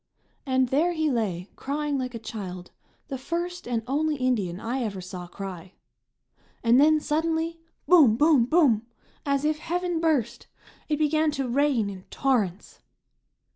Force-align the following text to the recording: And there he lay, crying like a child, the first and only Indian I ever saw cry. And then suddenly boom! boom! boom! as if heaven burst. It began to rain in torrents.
And 0.47 0.69
there 0.69 0.93
he 0.93 1.11
lay, 1.11 1.47
crying 1.55 1.99
like 1.99 2.15
a 2.15 2.25
child, 2.25 2.71
the 3.09 3.19
first 3.19 3.67
and 3.67 3.83
only 3.85 4.15
Indian 4.15 4.59
I 4.59 4.81
ever 4.81 4.99
saw 4.99 5.27
cry. 5.27 5.73
And 6.63 6.79
then 6.81 6.99
suddenly 6.99 7.59
boom! 7.87 8.15
boom! 8.17 8.45
boom! 8.45 8.87
as 9.27 9.45
if 9.45 9.59
heaven 9.59 9.99
burst. 9.99 10.47
It 10.89 10.97
began 10.97 11.29
to 11.33 11.47
rain 11.47 11.87
in 11.87 12.05
torrents. 12.09 12.79